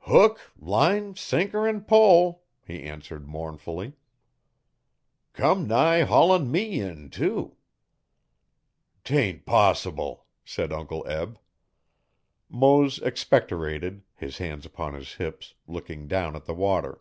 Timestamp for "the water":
16.44-17.00